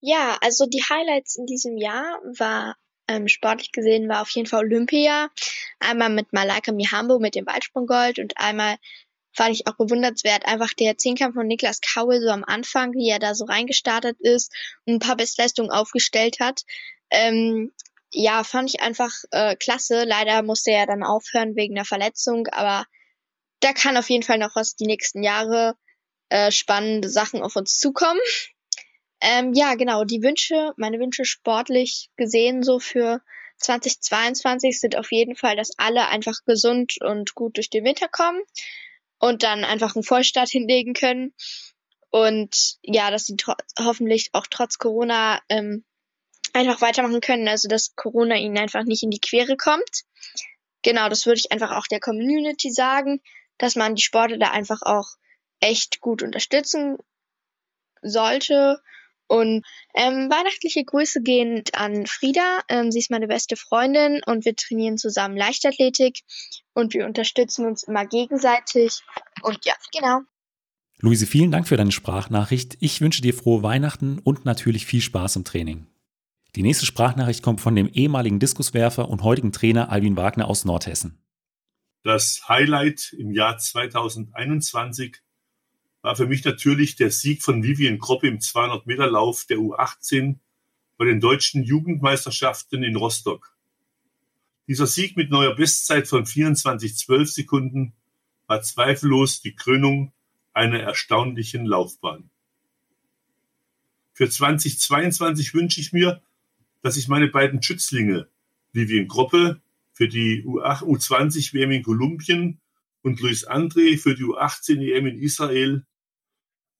Ja, 0.00 0.38
also 0.40 0.66
die 0.66 0.82
Highlights 0.82 1.36
in 1.36 1.46
diesem 1.46 1.76
Jahr 1.76 2.20
war 2.38 2.76
ähm, 3.08 3.28
sportlich 3.28 3.72
gesehen 3.72 4.08
war 4.08 4.22
auf 4.22 4.30
jeden 4.30 4.48
Fall 4.48 4.64
Olympia. 4.64 5.28
Einmal 5.78 6.10
mit 6.10 6.32
Malaika 6.32 6.72
Mihambo 6.72 7.18
mit 7.18 7.34
dem 7.34 7.46
Weitsprunggold 7.46 8.18
und 8.18 8.36
einmal 8.36 8.76
fand 9.36 9.54
ich 9.54 9.66
auch 9.66 9.76
bewundernswert. 9.76 10.46
Einfach 10.46 10.72
der 10.72 10.96
Zehnkampf 10.96 11.34
von 11.34 11.46
Niklas 11.46 11.80
Kaul 11.80 12.20
so 12.20 12.30
am 12.30 12.44
Anfang, 12.44 12.92
wie 12.94 13.10
er 13.10 13.18
da 13.18 13.34
so 13.34 13.44
reingestartet 13.44 14.16
ist 14.20 14.52
und 14.86 14.94
ein 14.94 14.98
paar 14.98 15.16
Bestleistungen 15.16 15.70
aufgestellt 15.70 16.40
hat. 16.40 16.62
Ähm, 17.10 17.72
ja, 18.12 18.44
fand 18.44 18.70
ich 18.70 18.80
einfach 18.80 19.12
äh, 19.30 19.54
klasse. 19.56 20.04
Leider 20.04 20.42
musste 20.42 20.70
er 20.70 20.86
dann 20.86 21.02
aufhören 21.02 21.54
wegen 21.54 21.74
der 21.74 21.84
Verletzung, 21.84 22.46
aber 22.48 22.86
da 23.60 23.72
kann 23.72 23.96
auf 23.96 24.08
jeden 24.08 24.22
Fall 24.22 24.38
noch 24.38 24.56
was 24.56 24.74
die 24.74 24.86
nächsten 24.86 25.22
Jahre 25.22 25.74
äh, 26.30 26.50
spannende 26.50 27.10
Sachen 27.10 27.42
auf 27.42 27.56
uns 27.56 27.78
zukommen. 27.78 28.20
Ähm, 29.20 29.52
ja, 29.54 29.74
genau, 29.74 30.04
die 30.04 30.22
Wünsche, 30.22 30.72
meine 30.76 30.98
Wünsche 30.98 31.24
sportlich 31.24 32.10
gesehen 32.16 32.62
so 32.62 32.78
für 32.78 33.20
2022 33.58 34.78
sind 34.78 34.96
auf 34.96 35.10
jeden 35.10 35.36
Fall, 35.36 35.56
dass 35.56 35.78
alle 35.78 36.08
einfach 36.08 36.38
gesund 36.44 36.96
und 37.00 37.34
gut 37.34 37.56
durch 37.56 37.70
den 37.70 37.84
Winter 37.84 38.08
kommen 38.08 38.40
und 39.18 39.42
dann 39.42 39.64
einfach 39.64 39.94
einen 39.94 40.04
Vollstart 40.04 40.48
hinlegen 40.48 40.94
können. 40.94 41.34
Und 42.10 42.76
ja, 42.82 43.10
dass 43.10 43.26
sie 43.26 43.36
hoffentlich 43.78 44.30
auch 44.32 44.46
trotz 44.48 44.78
Corona 44.78 45.40
ähm, 45.48 45.84
einfach 46.52 46.80
weitermachen 46.80 47.20
können, 47.20 47.48
also 47.48 47.68
dass 47.68 47.94
Corona 47.94 48.36
ihnen 48.36 48.58
einfach 48.58 48.84
nicht 48.84 49.02
in 49.02 49.10
die 49.10 49.20
Quere 49.20 49.56
kommt. 49.56 50.04
Genau, 50.82 51.08
das 51.08 51.26
würde 51.26 51.40
ich 51.40 51.52
einfach 51.52 51.72
auch 51.72 51.86
der 51.86 52.00
Community 52.00 52.70
sagen, 52.70 53.20
dass 53.58 53.76
man 53.76 53.94
die 53.94 54.02
Sportler 54.02 54.38
da 54.38 54.50
einfach 54.50 54.82
auch 54.82 55.08
echt 55.60 56.00
gut 56.00 56.22
unterstützen 56.22 56.96
sollte. 58.02 58.80
Und 59.28 59.64
ähm, 59.94 60.30
weihnachtliche 60.30 60.84
Grüße 60.84 61.22
gehen 61.22 61.64
an 61.72 62.06
Frieda. 62.06 62.60
Ähm, 62.68 62.92
sie 62.92 63.00
ist 63.00 63.10
meine 63.10 63.26
beste 63.26 63.56
Freundin 63.56 64.20
und 64.24 64.44
wir 64.44 64.54
trainieren 64.54 64.98
zusammen 64.98 65.36
Leichtathletik 65.36 66.20
und 66.74 66.94
wir 66.94 67.06
unterstützen 67.06 67.66
uns 67.66 67.82
immer 67.82 68.06
gegenseitig. 68.06 69.00
Und 69.42 69.64
ja, 69.64 69.74
genau. 69.92 70.20
Luise, 70.98 71.26
vielen 71.26 71.50
Dank 71.50 71.68
für 71.68 71.76
deine 71.76 71.92
Sprachnachricht. 71.92 72.76
Ich 72.80 73.00
wünsche 73.00 73.20
dir 73.20 73.34
frohe 73.34 73.62
Weihnachten 73.62 74.18
und 74.18 74.44
natürlich 74.44 74.86
viel 74.86 75.02
Spaß 75.02 75.36
im 75.36 75.44
Training. 75.44 75.86
Die 76.54 76.62
nächste 76.62 76.86
Sprachnachricht 76.86 77.42
kommt 77.42 77.60
von 77.60 77.76
dem 77.76 77.88
ehemaligen 77.88 78.38
Diskuswerfer 78.38 79.10
und 79.10 79.22
heutigen 79.22 79.52
Trainer 79.52 79.90
Albin 79.90 80.16
Wagner 80.16 80.48
aus 80.48 80.64
Nordhessen. 80.64 81.22
Das 82.02 82.48
Highlight 82.48 83.12
im 83.18 83.30
Jahr 83.30 83.58
2021 83.58 85.18
war 86.06 86.14
für 86.14 86.28
mich 86.28 86.44
natürlich 86.44 86.94
der 86.94 87.10
Sieg 87.10 87.42
von 87.42 87.64
Vivian 87.64 87.98
Kroppe 87.98 88.28
im 88.28 88.38
200-Meter-Lauf 88.38 89.44
der 89.46 89.56
U18 89.56 90.36
bei 90.98 91.04
den 91.04 91.18
deutschen 91.18 91.64
Jugendmeisterschaften 91.64 92.84
in 92.84 92.94
Rostock. 92.94 93.56
Dieser 94.68 94.86
Sieg 94.86 95.16
mit 95.16 95.32
neuer 95.32 95.56
Bestzeit 95.56 96.06
von 96.06 96.24
24,12 96.24 97.26
Sekunden 97.26 97.92
war 98.46 98.62
zweifellos 98.62 99.40
die 99.40 99.56
Krönung 99.56 100.12
einer 100.52 100.78
erstaunlichen 100.78 101.66
Laufbahn. 101.66 102.30
Für 104.12 104.30
2022 104.30 105.54
wünsche 105.54 105.80
ich 105.80 105.92
mir, 105.92 106.22
dass 106.82 106.96
ich 106.96 107.08
meine 107.08 107.26
beiden 107.26 107.60
Schützlinge, 107.64 108.28
Vivian 108.72 109.08
Groppe 109.08 109.60
für 109.92 110.06
die 110.06 110.44
U20 110.44 111.52
WM 111.52 111.72
in 111.72 111.82
Kolumbien 111.82 112.60
und 113.02 113.18
Luis 113.20 113.44
André 113.44 113.98
für 113.98 114.14
die 114.14 114.22
U18 114.22 114.80
EM 114.80 115.08
in 115.08 115.18
Israel, 115.18 115.84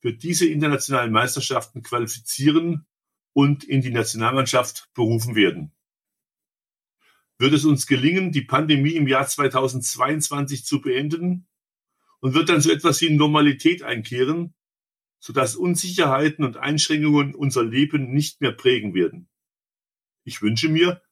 für 0.01 0.13
diese 0.13 0.47
internationalen 0.47 1.13
Meisterschaften 1.13 1.83
qualifizieren 1.83 2.87
und 3.33 3.65
in 3.65 3.81
die 3.81 3.91
Nationalmannschaft 3.91 4.89
berufen 4.95 5.35
werden. 5.35 5.73
Wird 7.39 7.53
es 7.53 7.65
uns 7.65 7.87
gelingen, 7.87 8.33
die 8.33 8.43
Pandemie 8.43 8.95
im 8.95 9.09
Jahr 9.09 9.27
2022 9.27 10.65
zu 10.65 10.81
beenden 10.81 11.47
und 12.21 12.35
wird 12.35 12.49
dann 12.49 12.61
so 12.61 12.71
etwas 12.71 13.01
wie 13.03 13.11
Normalität 13.11 13.83
einkehren, 13.83 14.55
sodass 15.19 15.57
Unsicherheiten 15.57 16.45
und 16.45 16.57
Einschränkungen 16.57 17.35
unser 17.35 17.65
Leben 17.65 18.13
nicht 18.13 18.41
mehr 18.41 18.53
prägen 18.53 18.95
werden. 18.95 19.29
Ich 20.25 20.41
wünsche 20.41 20.69
mir, 20.69 21.03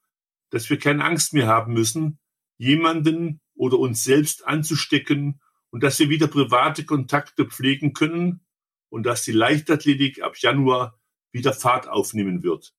dass 0.51 0.71
wir 0.71 0.79
keine 0.79 1.05
Angst 1.05 1.35
mehr 1.35 1.47
haben 1.47 1.73
müssen, 1.73 2.19
jemanden 2.57 3.41
oder 3.55 3.79
uns 3.79 4.05
selbst 4.05 4.47
anzustecken 4.47 5.41
und 5.71 5.83
dass 5.83 5.99
wir 5.99 6.09
wieder 6.09 6.29
private 6.29 6.85
Kontakte 6.85 7.45
pflegen 7.45 7.93
können 7.93 8.44
und 8.95 9.03
dass 9.03 9.25
die 9.25 9.33
Leichtathletik 9.33 10.23
ab 10.23 10.39
Januar 10.39 10.97
wieder 11.33 11.53
Fahrt 11.53 11.89
aufnehmen 11.89 12.45
wird. 12.45 12.73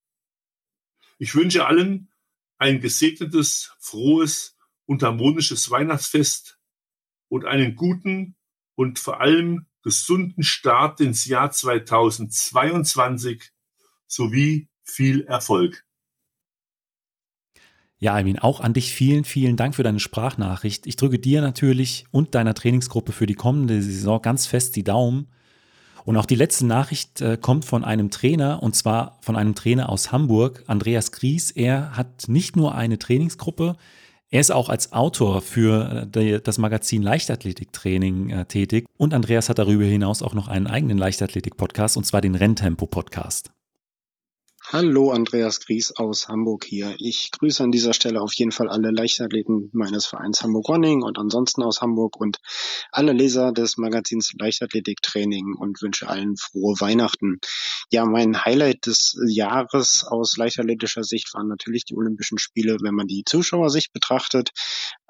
Ich 1.18 1.36
wünsche 1.36 1.68
allen 1.68 2.10
ein 2.58 2.80
gesegnetes, 2.80 3.76
frohes 3.80 4.56
und 4.86 5.04
harmonisches 5.04 5.70
Weihnachtsfest 5.70 6.58
und 7.28 7.44
einen 7.44 7.76
guten 7.76 8.38
und 8.76 8.98
vor 8.98 9.20
allem 9.20 9.68
gesunden 9.82 10.44
Start 10.44 11.02
ins 11.02 11.26
Jahr 11.26 11.52
2022 11.52 13.52
sowie 14.08 14.70
viel 14.84 15.26
Erfolg. 15.26 15.86
Ja, 17.98 18.14
Alvin, 18.14 18.40
auch 18.40 18.62
an 18.62 18.74
dich 18.74 18.94
vielen, 18.94 19.26
vielen 19.26 19.58
Dank 19.58 19.76
für 19.76 19.84
deine 19.84 20.00
Sprachnachricht. 20.00 20.88
Ich 20.88 20.96
drücke 20.96 21.20
dir 21.20 21.42
natürlich 21.42 22.06
und 22.12 22.36
deiner 22.36 22.54
Trainingsgruppe 22.54 23.12
für 23.12 23.26
die 23.26 23.36
kommende 23.36 23.82
Saison 23.82 24.22
ganz 24.22 24.48
fest 24.48 24.78
die 24.78 24.86
Daumen. 24.86 25.28
Und 26.06 26.18
auch 26.18 26.28
die 26.28 26.36
letzte 26.36 26.66
Nachricht 26.66 27.20
äh, 27.22 27.36
kommt 27.36 27.66
von 27.66 27.84
einem 27.84 28.12
Trainer, 28.12 28.62
und 28.62 28.76
zwar 28.76 29.18
von 29.22 29.36
einem 29.36 29.56
Trainer 29.56 29.90
aus 29.90 30.12
Hamburg, 30.12 30.64
Andreas 30.68 31.12
Gries. 31.12 31.52
Er 31.52 31.98
hat 31.98 32.28
nicht 32.28 32.56
nur 32.56 32.76
eine 32.76 33.00
Trainingsgruppe, 33.00 33.76
er 34.30 34.42
ist 34.42 34.52
auch 34.52 34.70
als 34.70 34.92
Autor 34.92 35.42
für 35.42 36.08
äh, 36.14 36.42
das 36.42 36.58
Magazin 36.58 37.02
Leichtathletiktraining 37.02 38.30
äh, 38.30 38.46
tätig. 38.46 38.86
Und 38.98 39.14
Andreas 39.14 39.50
hat 39.50 39.60
darüber 39.60 39.86
hinaus 39.86 40.22
auch 40.22 40.34
noch 40.34 40.48
einen 40.48 40.68
eigenen 40.68 40.98
Leichtathletik-Podcast, 40.98 41.98
und 41.98 42.06
zwar 42.06 42.22
den 42.22 42.36
Renntempo-Podcast. 42.36 43.55
Hallo, 44.70 45.12
Andreas 45.12 45.60
Gries 45.60 45.92
aus 45.96 46.28
Hamburg 46.28 46.66
hier. 46.66 46.96
Ich 46.98 47.30
grüße 47.32 47.64
an 47.64 47.70
dieser 47.70 47.94
Stelle 47.94 48.20
auf 48.20 48.34
jeden 48.34 48.52
Fall 48.52 48.68
alle 48.68 48.90
Leichtathleten 48.90 49.70
meines 49.74 50.08
Vereins 50.08 50.42
Hamburg 50.42 50.68
Running 50.68 51.04
und 51.04 51.20
ansonsten 51.20 51.62
aus 51.62 51.82
Hamburg 51.82 52.20
und 52.20 52.40
alle 52.92 53.14
Leser 53.14 53.52
des 53.52 53.78
Magazins 53.78 54.32
Leichtathletik 54.40 55.04
Training 55.04 55.54
und 55.56 55.84
wünsche 55.84 56.10
allen 56.10 56.36
frohe 56.36 56.74
Weihnachten. 56.80 57.38
Ja, 57.92 58.06
mein 58.06 58.44
Highlight 58.44 58.88
des 58.88 59.16
Jahres 59.28 60.04
aus 60.04 60.36
leichtathletischer 60.36 61.04
Sicht 61.04 61.32
waren 61.36 61.48
natürlich 61.48 61.86
die 61.86 61.96
Olympischen 61.96 62.40
Spiele, 62.40 62.78
wenn 62.82 62.96
man 62.96 63.06
die 63.06 63.24
Zuschauersicht 63.24 63.94
betrachtet, 63.94 64.50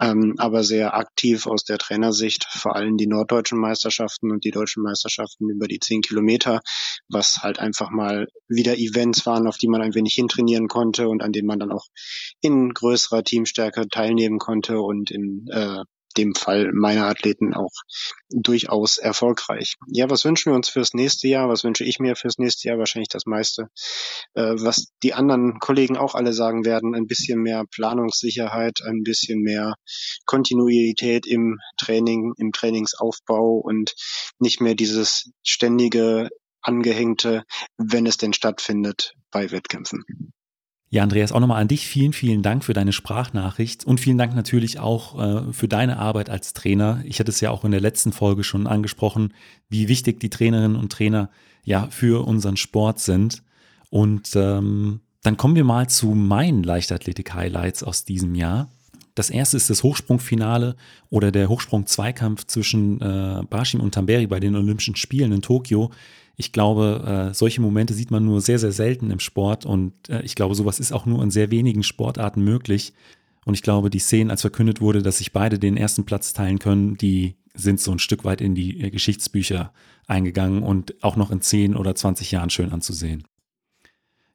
ähm, 0.02 0.36
aber 0.38 0.66
sehr 0.66 0.96
aktiv 0.96 1.48
aus 1.48 1.64
der 1.64 1.78
Trainersicht, 1.78 2.46
vor 2.50 2.76
allem 2.76 2.98
die 2.98 3.08
norddeutschen 3.08 3.60
Meisterschaften 3.60 4.32
und 4.32 4.44
die 4.44 4.52
deutschen 4.52 4.84
Meisterschaften 4.84 5.50
über 5.50 5.70
die 5.70 5.80
zehn 5.80 6.02
Kilometer, 6.02 6.60
was 7.08 7.38
halt 7.42 7.60
einfach 7.60 7.90
mal 7.90 8.28
wieder 8.50 8.78
Events 8.78 9.26
waren, 9.26 9.45
auf 9.48 9.58
die 9.58 9.68
man 9.68 9.82
ein 9.82 9.96
wenig 9.96 10.14
hintrainieren 10.14 10.68
konnte 10.68 11.08
und 11.08 11.22
an 11.22 11.32
denen 11.32 11.48
man 11.48 11.60
dann 11.60 11.72
auch 11.72 11.86
in 12.42 12.74
größerer 12.74 13.24
Teamstärke 13.24 13.88
teilnehmen 13.88 14.40
konnte 14.40 14.80
und 14.80 15.12
in 15.12 15.48
äh, 15.52 15.84
dem 16.18 16.34
Fall 16.36 16.72
meiner 16.74 17.06
Athleten 17.08 17.54
auch 17.54 17.72
durchaus 18.30 18.98
erfolgreich. 18.98 19.76
Ja, 19.88 20.10
was 20.10 20.26
wünschen 20.26 20.52
wir 20.52 20.56
uns 20.56 20.70
fürs 20.70 20.94
nächste 20.94 21.28
Jahr? 21.28 21.50
Was 21.50 21.64
wünsche 21.64 21.84
ich 21.84 22.00
mir 22.00 22.16
fürs 22.16 22.38
nächste 22.38 22.68
Jahr? 22.68 22.78
Wahrscheinlich 22.78 23.10
das 23.10 23.26
meiste. 23.26 23.68
Äh, 24.34 24.54
was 24.58 24.88
die 25.04 25.14
anderen 25.14 25.60
Kollegen 25.60 25.98
auch 25.98 26.16
alle 26.16 26.34
sagen 26.34 26.66
werden, 26.66 26.96
ein 26.96 27.08
bisschen 27.08 27.42
mehr 27.42 27.64
Planungssicherheit, 27.70 28.82
ein 28.84 29.04
bisschen 29.04 29.42
mehr 29.42 29.76
Kontinuität 30.26 31.26
im 31.26 31.60
Training, 31.78 32.34
im 32.38 32.52
Trainingsaufbau 32.52 33.58
und 33.58 33.94
nicht 34.40 34.62
mehr 34.62 34.76
dieses 34.76 35.32
ständige 35.44 36.30
angehängte, 36.68 37.44
wenn 37.78 38.06
es 38.06 38.18
denn 38.18 38.34
stattfindet, 38.34 39.14
bei 39.32 39.52
Wettkämpfen. 39.52 40.04
Ja, 40.90 41.04
Andreas, 41.04 41.32
auch 41.32 41.40
nochmal 41.40 41.62
an 41.62 41.68
dich 41.68 41.88
vielen, 41.88 42.14
vielen 42.14 42.42
Dank 42.42 42.64
für 42.64 42.74
deine 42.74 42.94
Sprachnachricht 42.94 43.86
und 43.86 44.00
vielen 44.00 44.18
Dank 44.18 44.36
natürlich 44.36 44.80
auch 44.80 45.20
äh, 45.50 45.54
für 45.54 45.68
deine 45.68 45.98
Arbeit 45.98 46.30
als 46.30 46.54
Trainer. 46.54 47.02
Ich 47.06 47.20
hatte 47.20 47.32
es 47.32 47.42
ja 47.42 47.52
auch 47.52 47.66
in 47.66 47.72
der 47.72 47.82
letzten 47.82 48.14
Folge 48.14 48.44
schon 48.44 48.68
angesprochen, 48.68 49.34
wie 49.68 49.90
wichtig 49.90 50.20
die 50.20 50.30
Trainerinnen 50.30 50.78
und 50.78 50.92
Trainer 50.92 51.30
ja 51.64 51.88
für 51.90 52.26
unseren 52.26 52.56
Sport 52.56 53.00
sind. 53.00 53.44
Und 53.90 54.36
ähm, 54.36 55.02
dann 55.24 55.38
kommen 55.38 55.56
wir 55.56 55.64
mal 55.64 55.90
zu 55.90 56.10
meinen 56.10 56.64
Leichtathletik-Highlights 56.64 57.84
aus 57.84 58.06
diesem 58.06 58.36
Jahr. 58.36 58.70
Das 59.16 59.30
erste 59.30 59.58
ist 59.58 59.70
das 59.70 59.82
Hochsprungfinale 59.82 60.76
oder 61.10 61.32
der 61.32 61.50
Hochsprung-Zweikampf 61.50 62.46
zwischen 62.46 63.02
äh, 63.02 63.42
Bashim 63.50 63.80
und 63.80 63.94
Tamberi 63.94 64.28
bei 64.28 64.40
den 64.40 64.56
Olympischen 64.56 64.96
Spielen 64.96 65.32
in 65.32 65.42
Tokio. 65.42 65.92
Ich 66.38 66.52
glaube, 66.52 67.30
äh, 67.32 67.34
solche 67.34 67.62
Momente 67.62 67.94
sieht 67.94 68.12
man 68.12 68.26
nur 68.26 68.42
sehr, 68.42 68.60
sehr 68.60 68.72
selten 68.72 69.12
im 69.12 69.20
Sport 69.20 69.66
und 69.66 69.94
äh, 70.10 70.22
ich 70.24 70.36
glaube, 70.36 70.56
sowas 70.56 70.80
ist 70.80 70.92
auch 70.92 71.06
nur 71.06 71.24
in 71.24 71.32
sehr 71.32 71.52
wenigen 71.52 71.84
Sportarten 71.84 72.44
möglich. 72.44 72.94
Und 73.46 73.54
ich 73.54 73.62
glaube, 73.62 73.90
die 73.90 74.00
Szenen, 74.00 74.32
als 74.32 74.42
verkündet 74.42 74.82
wurde, 74.82 75.02
dass 75.02 75.20
sich 75.20 75.32
beide 75.32 75.60
den 75.60 75.78
ersten 75.78 76.04
Platz 76.04 76.34
teilen 76.34 76.60
können, 76.60 76.98
die 76.98 77.36
sind 77.54 77.80
so 77.80 77.92
ein 77.92 78.00
Stück 78.00 78.26
weit 78.26 78.42
in 78.42 78.56
die 78.56 78.82
äh, 78.82 78.90
Geschichtsbücher 78.90 79.72
eingegangen 80.08 80.64
und 80.64 81.02
auch 81.04 81.16
noch 81.16 81.32
in 81.32 81.42
10 81.42 81.76
oder 81.76 81.96
20 81.96 82.32
Jahren 82.32 82.50
schön 82.50 82.72
anzusehen. 82.72 83.24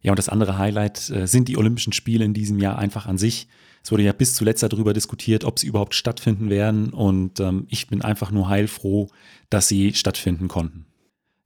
Ja, 0.03 0.13
und 0.13 0.19
das 0.19 0.31
andere 0.31 0.57
Highlight 0.57 1.11
äh, 1.11 1.27
sind 1.27 1.49
die 1.49 1.59
Olympischen 1.59 1.93
Spiele 1.93 2.25
in 2.25 2.33
diesem 2.33 2.59
Jahr 2.59 2.79
einfach 2.79 3.07
an 3.07 3.19
sich. 3.19 3.49
Es 3.83 3.93
wurde 3.93 4.03
ja 4.03 4.13
bis 4.13 4.35
zuletzt 4.35 4.63
darüber 4.63 4.93
diskutiert, 4.93 5.45
ob 5.45 5.59
sie 5.59 5.67
überhaupt 5.67 5.95
stattfinden 5.95 6.51
werden. 6.51 6.91
Und 6.91 7.41
ähm, 7.41 7.67
ich 7.69 7.87
bin 7.89 8.03
einfach 8.03 8.31
nur 8.31 8.49
heilfroh, 8.49 9.09
dass 9.51 9.69
sie 9.69 9.93
stattfinden 9.93 10.49
konnten. 10.49 10.87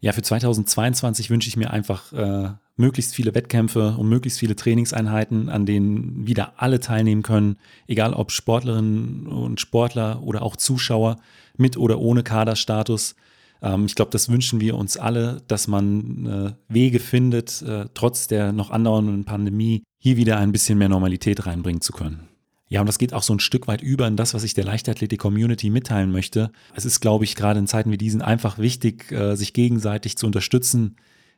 Ja, 0.05 0.13
für 0.13 0.21
2022 0.21 1.31
wünsche 1.31 1.49
ich 1.49 1.57
mir 1.57 1.71
einfach 1.71 2.13
äh, 2.13 2.51
möglichst 2.77 3.15
viele 3.15 3.35
Wettkämpfe 3.35 3.97
und 3.97 4.07
möglichst 4.07 4.39
viele 4.39 4.55
Trainingseinheiten, 4.55 5.49
an 5.49 5.65
denen 5.65 6.27
wieder 6.27 6.53
alle 6.59 6.79
teilnehmen 6.79 7.23
können, 7.23 7.57
egal 7.87 8.13
ob 8.13 8.31
Sportlerinnen 8.31 9.27
und 9.27 9.63
Sportler 9.63 10.23
oder 10.23 10.43
auch 10.43 10.57
Zuschauer 10.57 11.17
mit 11.57 11.79
oder 11.79 12.01
ohne 12.01 12.23
Kaderstatus. 12.23 13.15
Ähm, 13.63 13.87
ich 13.87 13.95
glaube, 13.95 14.11
das 14.11 14.29
wünschen 14.29 14.61
wir 14.61 14.77
uns 14.77 14.99
alle, 14.99 15.41
dass 15.49 15.69
man 15.69 16.27
äh, 16.27 16.53
Wege 16.69 17.01
findet, 17.01 17.63
äh, 17.63 17.87
trotz 17.95 18.27
der 18.27 18.53
noch 18.53 18.71
andauernden 18.71 19.25
Pandemie 19.25 19.85
hier 19.99 20.19
wieder 20.19 20.37
ein 20.37 20.53
bisschen 20.53 20.77
mehr 20.77 20.91
Normalität 20.91 21.47
reinbringen 21.47 21.81
zu 21.81 21.95
können. 21.95 22.29
Ja, 22.69 22.81
und 22.81 22.87
das 22.87 22.99
geht 22.99 23.13
auch 23.13 23.23
so 23.23 23.35
ein 23.35 23.41
Stück 23.41 23.69
weit 23.69 23.83
über 23.83 24.07
in 24.07 24.17
das, 24.17 24.35
was 24.35 24.43
ich 24.43 24.55
der 24.55 24.65
Leichtathletik-Community 24.65 25.71
mitteilen 25.71 26.11
möchte. 26.11 26.51
Es 26.75 26.85
ist, 26.85 27.01
glaube 27.01 27.25
ich, 27.25 27.37
gerade 27.37 27.59
in 27.59 27.67
Zeiten 27.67 27.91
wie 27.91 27.99
diesen 27.99 28.23
einfach 28.23 28.59
wichtig, 28.59 29.13
äh, 29.13 29.37
sich 29.37 29.53
gegenseitig 29.53 30.17
zu 30.17 30.27
unterstützen, 30.27 30.97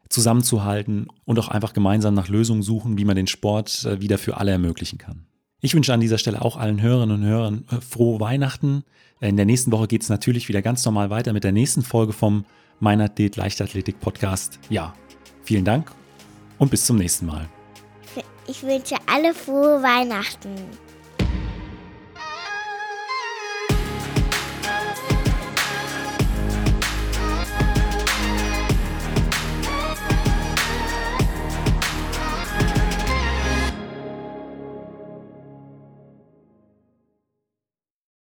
zusammenzuhalten 0.09 1.09
und 1.25 1.39
auch 1.39 1.49
einfach 1.49 1.73
gemeinsam 1.73 2.15
nach 2.15 2.29
Lösungen 2.29 2.63
suchen, 2.63 2.97
wie 2.97 3.05
man 3.05 3.17
den 3.17 3.27
Sport 3.27 3.85
äh, 3.85 4.01
wieder 4.01 4.19
für 4.19 4.37
alle 4.37 4.53
ermöglichen 4.53 4.99
kann. 4.99 5.27
Ich 5.61 5.75
wünsche 5.75 5.93
an 5.93 6.01
dieser 6.01 6.19
Stelle 6.19 6.43
auch 6.43 6.57
allen 6.57 6.81
Hörerinnen 6.81 7.17
und 7.17 7.27
Hörern 7.27 7.65
äh, 7.71 7.81
frohe 7.81 8.21
Weihnachten. 8.21 8.85
In 9.21 9.37
der 9.37 9.47
nächsten 9.47 9.73
Woche 9.73 9.89
geht 9.89 10.03
es 10.03 10.09
natürlich 10.09 10.49
wieder 10.49 10.63
ganz 10.63 10.85
normal 10.85 11.11
weiter 11.11 11.33
mit 11.33 11.43
der 11.43 11.53
nächsten 11.53 11.83
Folge 11.83 12.13
vom 12.13 12.45
Mein 12.79 13.01
Athlet 13.01 13.37
Leichtathletik 13.37 13.99
Podcast. 13.99 14.61
Ja, 14.69 14.95
vielen 15.43 15.65
Dank 15.65 15.91
und 16.59 16.71
bis 16.71 16.87
zum 16.87 16.99
nächsten 16.99 17.27
Mal. 17.27 17.49
Ich 18.47 18.63
wünsche 18.63 18.95
alle 19.07 19.35
frohe 19.35 19.83
Weihnachten. 19.83 20.55